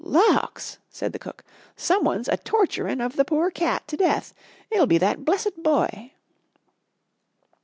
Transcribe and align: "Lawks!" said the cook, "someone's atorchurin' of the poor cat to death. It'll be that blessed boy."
"Lawks!" 0.03 0.79
said 0.89 1.13
the 1.13 1.19
cook, 1.19 1.43
"someone's 1.75 2.27
atorchurin' 2.27 3.01
of 3.05 3.17
the 3.17 3.23
poor 3.23 3.51
cat 3.51 3.87
to 3.87 3.95
death. 3.95 4.33
It'll 4.71 4.87
be 4.87 4.97
that 4.97 5.25
blessed 5.25 5.61
boy." 5.61 6.13